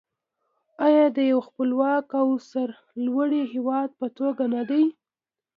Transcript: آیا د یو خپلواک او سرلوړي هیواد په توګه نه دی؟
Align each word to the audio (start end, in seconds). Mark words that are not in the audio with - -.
آیا 0.87 1.05
د 1.15 1.17
یو 1.31 1.39
خپلواک 1.47 2.05
او 2.21 2.27
سرلوړي 2.49 3.41
هیواد 3.53 3.89
په 3.99 4.07
توګه 4.17 4.43
نه 4.55 4.63
دی؟ 4.69 4.83